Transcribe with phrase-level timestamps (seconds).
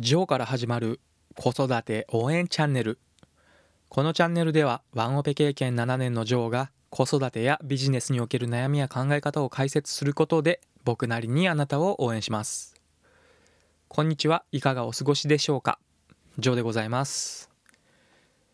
[0.00, 0.98] ジョーから始まる
[1.36, 2.98] 子育て応援チャンネル。
[3.88, 12.74] このチャンネルではワンオペ経験7年のジョーが子育てやビジネスにおける悩みや考え方を解説することで僕なりにあなたを応援します。
[13.86, 15.78] こんにちはいかがお過ごしでしょうか？
[16.40, 17.48] ジョーでございます。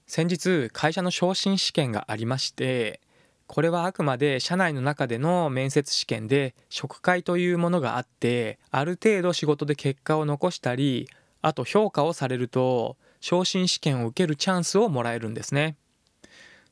[0.06, 3.00] 先日会社の昇進試験がありまして
[3.46, 11.08] これはあくまで社内の中での面接試験で職会というものがあってある程度仕事で結果を残したり
[11.42, 15.76] あと評価をされると昇進試験を受けるチャンスをもらえるんですね。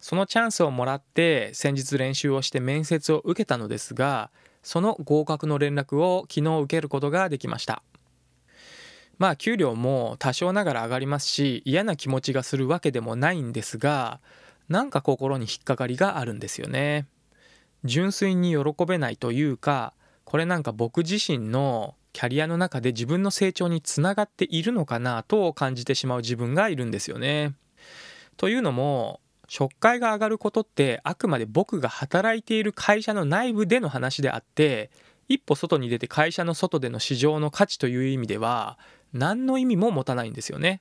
[0.00, 4.30] そのチャンスをもらって先日練習をして面接を受けたのですが
[4.62, 7.82] その合格の連絡を昨日受けることができました。
[9.18, 14.20] まあ給料も多少ながら上がりますし嫌な気持ちがするわけでもないんですが
[14.68, 17.06] なんか心に引っかかりがあるんですよね。
[17.84, 27.54] 純粋に喜べないというかこれなんか僕自身のキャリアの中で自分の成長につながっているのかなと感じてしまう自分がいるんですよね。
[28.36, 34.90] というのも職会が上がることってあくまで僕が働いている会社の内部での話であって
[35.28, 38.78] 一歩外に出て会社の外での市場の価値という意味では
[39.12, 40.80] 何の意味も持たないんですよね。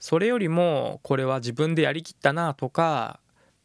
[0.00, 3.20] それよりもこれは自分でやりきったなとか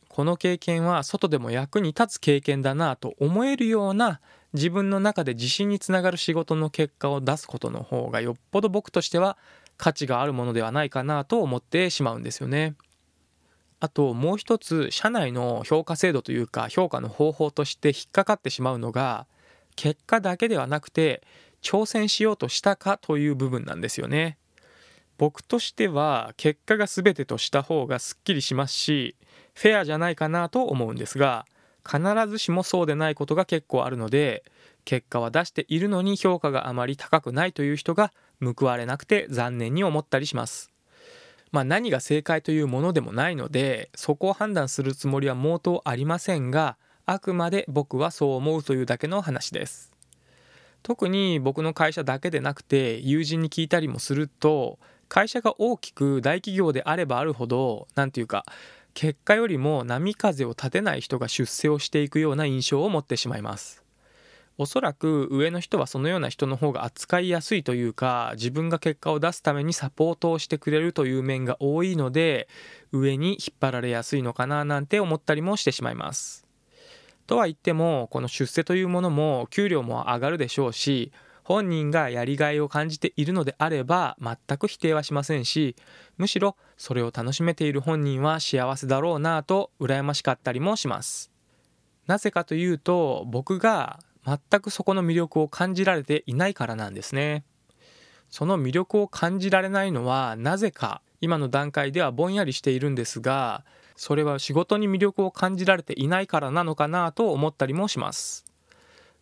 [0.07, 4.19] この経験は外でも役に立つ経験だなと思えるような
[4.57, 9.37] 自分の中で自信につながる仕事の結果を出すことの方がよっぽど僕としては
[9.77, 12.75] 価値があるものではないかなと思ってしまうんですよね。
[13.79, 19.27] あともう一つ社内の評価制度というか評価の方法として引っかかってしまうのが
[19.75, 21.21] 結果だけではなくて
[21.61, 24.37] 挑戦しようとしたかという部分なんですよね。
[25.19, 29.15] 僕としては結果が全てとした方がすっきりしますし
[29.55, 31.45] フェアじゃないかなと思うんですが
[31.87, 34.43] 必ずしもそうでないことが結構あるので
[34.85, 40.71] 結果は出しているのに評価があまり高くないという人が報われなくて残念に思ったりします。
[41.51, 49.93] まあ、何が正解というものでもないのでそこを判断するつもりは毛頭ありませんがあくまで僕はそう思うというだけの話です。
[50.83, 58.45] 特に僕の会社だけでなくて友人に聞いたりもすると会社が大きく大企業であればあるほど何て言うか
[58.99, 63.83] 結果よりも波風を立てない人が出世をしていくような印象を持ってしまいます。
[64.57, 72.47] おそらく上の人はそのような人の方が扱いやすいというか自分が結果を出すためにサポートをしてくれるという面が多いので
[72.91, 76.47] 上に引っ張られやすいのかななんて思ったりもしてしまいます。
[77.27, 81.11] とは言ってもこの出世というものも給料も上がるでしょうし
[81.47, 85.77] 本人がやりがいを感じているのであれば全く否定はしませんし
[86.17, 91.31] むしろそれを楽しめている本人は幸せだろうなと羨ましかったりもします。
[92.05, 97.45] なぜかというと僕が全くそこの魅力を感じられていないからなんですね。
[98.29, 103.63] その魅力を感じられないのはなぜか今の段階ではぼんやりしているんですが
[103.95, 108.43] それは仕事に魅力を感じられていないからなのかなと思ったりもします。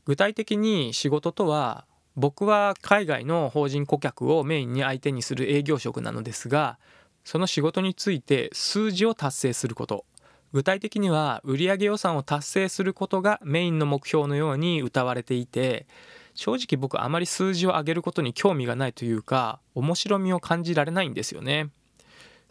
[0.06, 1.86] 具体的に仕事とは
[2.18, 6.78] 僕は海外の法人顧客をメインに相手にする営業職なのですが
[7.24, 10.06] その仕事について数字を達成すること
[10.54, 15.86] 具体的には売上予算を達成することがメインの目標のように謳われていて
[16.34, 21.70] 正直僕あまり数字を上げることに興味がないというか面白みを感じられないんですよね。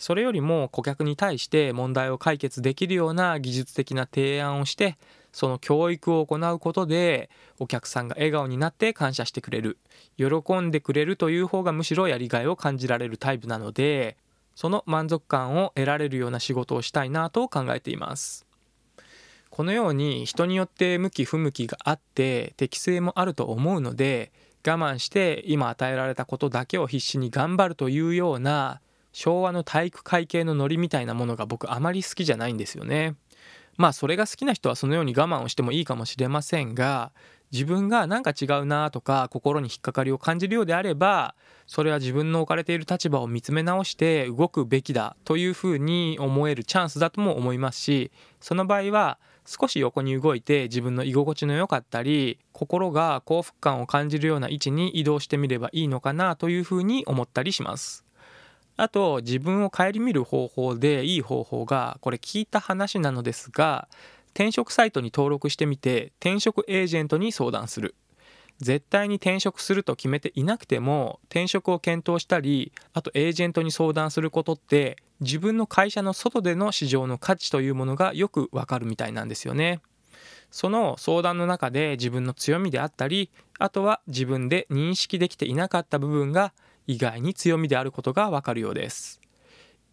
[0.05, 4.99] それよりも顧客に対して問題を解決できるような技術的な提案をして
[5.33, 9.79] その教育を行うことでお客さんが笑顔になって感謝してくれる。
[10.19, 14.19] 喜んでくれるという方がむしろやりがいを感じられるタイプなので
[14.55, 18.45] その満足感を得られるような仕事をしたいなと考えています。
[19.49, 24.33] このように人によって向き不向きがあって適性もあると思うので
[24.67, 28.83] 我慢して今与えられたことだけを必死に頑張るというような
[29.15, 33.15] 昭和の体育会系のノリみたいなものが僕あまり好きじゃないんですよね。
[33.77, 37.13] まあそれが好きな人はそのように我慢をしてもいいかもしれませんが
[37.53, 41.35] 自分がなんか違うなとか心に引っかかりを感じるようであれば
[41.67, 58.04] それは自分の置かれている立場を見つめ直して動くべきだというふうに思えるチャンスだとも思いますしその場合は少し横に動いて自分の居心地の良かったり心が幸福感を感じるような位置に移動してみればいいのかなというふうに思ったりします。
[58.77, 63.89] あと自分を顧みる方法でいい方法がこれ聞いた話なのですが
[64.35, 67.95] 転職サイトに登録してみて転職エージェントに相談する
[68.59, 79.81] 絶対に転職すると決めていなくても転職を検討したりあとエージェントに相談することって自分の会社の外での市場の価値というものがよくわかるみたいなんですよね。
[80.51, 86.53] その相談の中で自分の強みであったりあとは自分で認識できていなかった部分が
[86.87, 89.21] 意外に強みであることがわかるようです。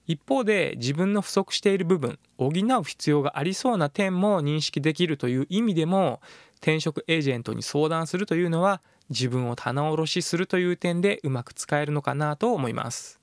[0.07, 6.21] 一方で自分の不足している部分補う必要がありそうな点も認識できるという意味でも
[6.55, 13.19] 転職エージェントに相談するというのは自分を棚卸しするという点でうまく使えるのかなと思います。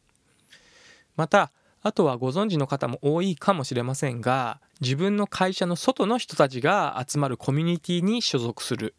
[1.16, 1.50] また
[1.82, 8.94] あとはご存知の方も多いかもしれませんが自分の会社の外の人たちが集まるコミュニティに所属する。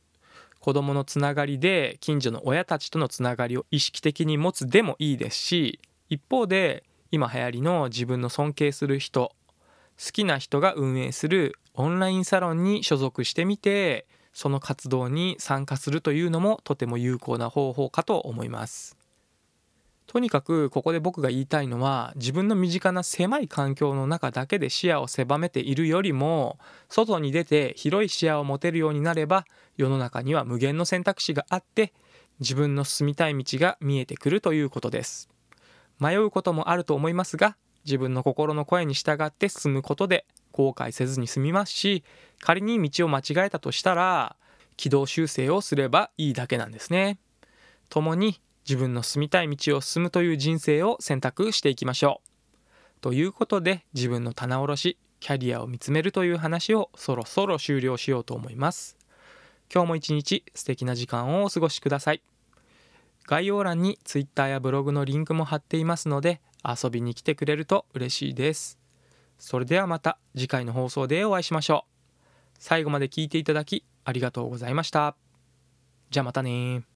[0.70, 5.80] 子どものつながりで近所の親たちとのつながりを意識的に持つでもいいですし
[6.10, 9.32] 一方で今流行りの自分の尊敬する人
[9.98, 18.99] 好きな人が運営するオンラインサロンに所属してみてその活動に参加するというのもとても有効な方法かと思います。
[20.10, 26.58] とにかくここで僕が言いたいのは自分の身近な狭い環境の中だけで視野を狭めているよりも
[26.88, 29.46] 外に出て広い視野を持てるようになれば
[29.78, 31.94] 世の中には無限の選択肢があって
[32.40, 35.30] 自分の進みたい道が見えてくるということです。
[36.00, 42.04] 迷うこともあると思いますが自分の心の声に従って進むことで後悔せずに済みますし
[42.42, 44.36] 仮に道を間違えたとしたら
[44.76, 47.20] 軌道修正をすればいいだけなんですね。
[47.90, 53.02] 共に自分の進みたい道を進むという人生を選択していきましょう。
[53.02, 58.96] ということで自分の棚卸しキャリアを見つめるという話をそろそろ終了しようと思います。
[59.74, 62.22] 今日も一日素敵な時間をお過ごしください。
[63.26, 68.78] 概要欄に Twitter やブログのリンクも貼っていますので遊びに来てくれると嬉しいです。
[69.40, 72.18] それではまた次回の放送でお会いしましょう。
[72.60, 75.16] 最後まで聞いていただきありがとうございました。
[76.12, 76.84] じゃあまたね